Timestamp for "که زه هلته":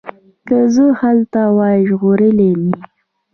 0.47-1.41